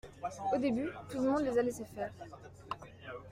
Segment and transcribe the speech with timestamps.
[0.51, 2.09] Au début, tout le monde les a laissé faire.